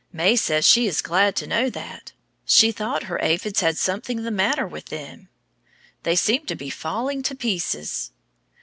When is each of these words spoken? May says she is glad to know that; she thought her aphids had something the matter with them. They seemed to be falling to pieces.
May 0.11 0.35
says 0.35 0.65
she 0.67 0.87
is 0.87 0.99
glad 0.99 1.35
to 1.35 1.45
know 1.45 1.69
that; 1.69 2.11
she 2.43 2.71
thought 2.71 3.03
her 3.03 3.19
aphids 3.21 3.59
had 3.59 3.77
something 3.77 4.23
the 4.23 4.31
matter 4.31 4.65
with 4.67 4.85
them. 4.85 5.29
They 6.01 6.15
seemed 6.15 6.47
to 6.47 6.55
be 6.55 6.71
falling 6.71 7.21
to 7.21 7.35
pieces. 7.35 8.09